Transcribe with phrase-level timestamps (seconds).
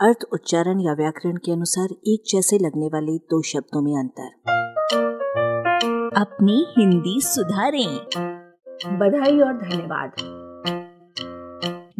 [0.00, 4.28] अर्थ, उच्चारण या व्याकरण के अनुसार एक जैसे लगने वाले दो शब्दों में अंतर।
[6.16, 7.96] अपनी हिंदी सुधारें।
[8.98, 10.10] बधाई और धन्यवाद।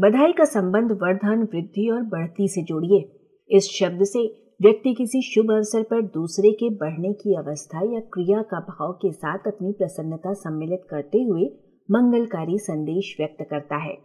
[0.00, 4.26] बधाई का संबंध वर्धन, वृद्धि और बढ़ती से जोड़िए। इस शब्द से
[4.62, 9.12] व्यक्ति किसी शुभ अवसर पर दूसरे के बढ़ने की अवस्था या क्रिया का भाव के
[9.12, 11.42] साथ अपनी प्रसन्नता सम्मिलित करते हुए
[11.90, 13.98] मंगलकारी संदेश व्यक्त करता है।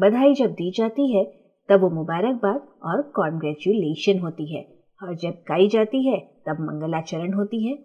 [0.00, 5.68] बधाई जब दी जाती है तब वो मुबारकबाद और कॉन्ग्रेचुलेशन होती है। और जब गाई
[5.68, 7.78] जाती है, तब मंगलाचरण होती है।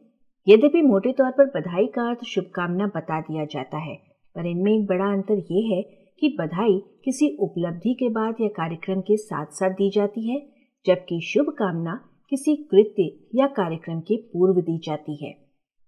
[0.48, 3.96] यद्यपि मोटे तौर पर बधाई का अर्थ शुभकामना बता दिया जाता है,
[4.36, 5.82] पर इनमें एक बड़ा अंतर यह है
[6.20, 10.48] कि बधाई किसी उपलब्धि के बाद या कार्यक्रम के साथ साथ दी जाती है,
[10.86, 15.36] जबकि शुभकामना किसी कृत्य या कार्यक्रम के पूर्व दी जाती है।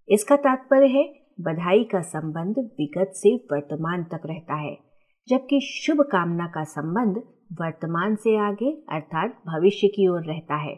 [0.08, 4.78] इसका तात्पर्य है, बधाई का संबंध विगत से वर्तमान तक रहता है,
[5.28, 7.22] जबकि शुभकामना का संबंध
[7.60, 10.74] वर्तमान से आगे, अर्थात भविष्य की ओर रहता है।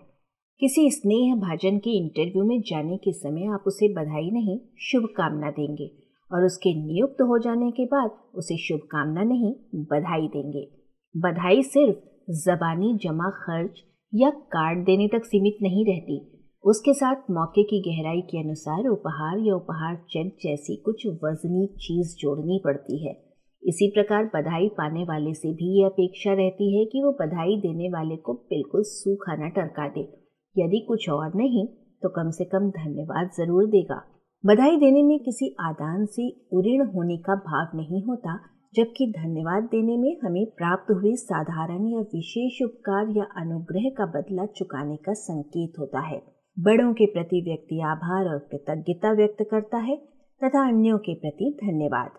[0.61, 5.91] किसी स्नेह भाजन के इंटरव्यू में जाने के समय आप उसे बधाई नहीं, शुभकामना देंगे
[6.33, 10.69] और उसके नियुक्त हो जाने के बाद उसे शुभकामना नहीं, बधाई देंगे।
[11.17, 11.97] बधाई सिर्फ़
[12.31, 13.83] जबानी जमा खर्च
[14.15, 16.33] या कार्ड देने तक सीमित नहीं रहती।
[16.65, 22.17] उसके साथ मौके की गहराई के अनुसार उपहार या उपहार चेक जैसी कुछ वजनी चीज़
[22.17, 23.26] जोड़नी पड़ती है।
[23.67, 27.89] इसी प्रकार बधाई पाने वाले से भी ये अपेक्षा रहती है कि वो बधाई देने
[27.89, 30.01] वाले को बिल्कुल सूखा न टरका दे।
[30.57, 31.67] यदि कुछ और नहीं
[32.03, 34.03] तो कम से कम धन्यवाद ज़रूर देगा।
[34.45, 38.37] बधाई देने में किसी आदान से उऋण होने का भाव नहीं होता,
[38.75, 44.47] जबकि धन्यवाद देने में हमें प्राप्त हुए साधारण या विशेष उपकार या अनुग्रह का बदला
[44.57, 46.21] चुकाने का संकेत होता है।
[46.57, 49.97] बड़ों के प्रति व्यक्ति आभार और कृतज्ञता व्यक्त करता है,
[50.41, 52.11] तथा अन्यों के प्रति धन्यवाद।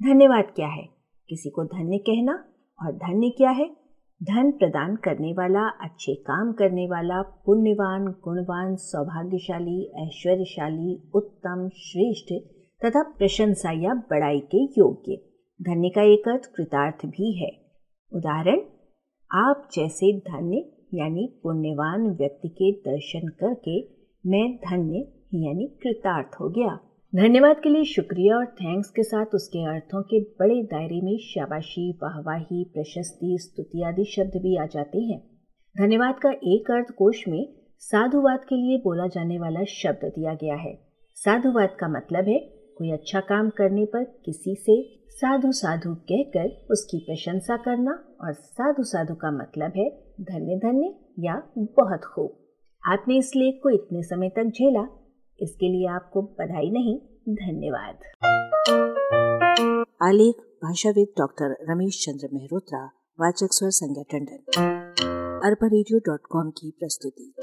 [0.00, 0.95] धन्यवाद क्या है?
[1.28, 2.44] किसी को धन्य कहना
[2.86, 3.76] और धन्य क्या है।
[4.22, 12.32] धन प्रदान करने वाला, अच्छे काम करने वाला, पुण्यवान, गुणवान, सौभाग्यशाली, ऐश्वर्यशाली, उत्तम, श्रेष्ठ
[12.84, 15.16] तथा प्रशंसा या बड़ाई के योग्य।
[15.62, 17.50] धन्य का एक अर्थ कृतार्थ भी है।
[18.12, 18.60] उदाहरण,
[19.32, 23.80] आप जैसे धन्य यानी पुण्यवान व्यक्ति के दर्शन करके
[24.26, 24.98] मैं धन्य
[25.34, 26.78] यानी कृतार्थ हो गया।
[27.16, 31.92] धन्यवाद के लिए शुक्रिया और थैंक्स के साथ उसके अर्थों के बड़े दायरे में शाबाशी,
[32.02, 35.18] वाहवाही, प्रशस्ति, स्तुति आदि शब्द भी आ जाते हैं।
[35.76, 40.54] धन्यवाद का एक अर्थ कोश में साधुवाद के लिए बोला जाने वाला शब्द दिया गया
[40.54, 40.78] है।
[41.14, 42.38] साधुवाद का मतलब है
[42.78, 48.82] कोई अच्छा काम करने पर किसी से साधु साधु कहकर उसकी प्रशंसा करना और साधु
[48.82, 49.90] साधु का मतलब है
[50.20, 52.36] धन्य धन्य या बहुत खूब।
[52.92, 54.86] आपने इस लेख को इतने समय तक झेला।
[55.40, 56.98] इसके लिए आपको बधाई नहीं,
[57.34, 57.94] धन्यवाद।
[60.02, 62.86] आलेख, भाषाविद डॉक्टर रमेश चंद्र मेहरोत्रा,
[63.20, 64.44] वाचक स्वर संज्ञा टंडन।
[65.44, 65.68] अरबा
[66.50, 67.34] की प्रस्तुति।